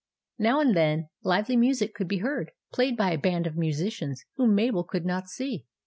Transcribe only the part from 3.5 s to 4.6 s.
musicians whom